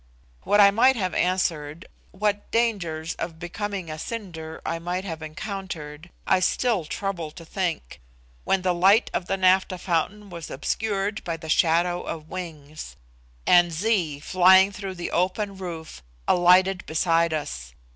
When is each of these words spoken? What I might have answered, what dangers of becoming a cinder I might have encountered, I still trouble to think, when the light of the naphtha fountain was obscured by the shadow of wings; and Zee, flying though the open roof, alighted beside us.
What 0.41 0.59
I 0.59 0.71
might 0.71 0.95
have 0.95 1.13
answered, 1.13 1.85
what 2.09 2.49
dangers 2.49 3.13
of 3.19 3.37
becoming 3.37 3.91
a 3.91 3.99
cinder 3.99 4.59
I 4.65 4.79
might 4.79 5.03
have 5.05 5.21
encountered, 5.21 6.09
I 6.25 6.39
still 6.39 6.85
trouble 6.85 7.29
to 7.29 7.45
think, 7.45 8.01
when 8.43 8.63
the 8.63 8.73
light 8.73 9.11
of 9.13 9.27
the 9.27 9.37
naphtha 9.37 9.77
fountain 9.77 10.31
was 10.31 10.49
obscured 10.49 11.23
by 11.23 11.37
the 11.37 11.49
shadow 11.49 12.01
of 12.01 12.31
wings; 12.31 12.95
and 13.45 13.71
Zee, 13.71 14.19
flying 14.19 14.71
though 14.71 14.95
the 14.95 15.11
open 15.11 15.59
roof, 15.59 16.01
alighted 16.27 16.83
beside 16.87 17.31
us. 17.31 17.75